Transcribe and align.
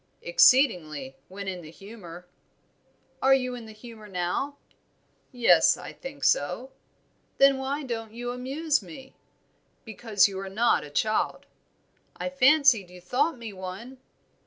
"Exceedingly, 0.23 1.15
when 1.27 1.47
in 1.47 1.61
the 1.61 1.69
humor." 1.69 2.25
"Are 3.21 3.35
you 3.35 3.53
in 3.53 3.67
the 3.67 3.71
humor 3.71 4.07
now?" 4.07 4.57
"Yes, 5.31 5.77
I 5.77 5.93
think 5.93 6.23
so." 6.23 6.71
"Then 7.37 7.59
why 7.59 7.83
don't 7.83 8.11
you 8.11 8.31
amuse 8.31 8.81
me?" 8.81 9.13
"Because 9.85 10.27
you 10.27 10.39
are 10.39 10.49
not 10.49 10.83
a 10.83 10.89
child." 10.89 11.45
"I 12.17 12.29
fancied 12.29 12.89
you 12.89 12.99
thought 12.99 13.37
me 13.37 13.53
one." 13.53 13.99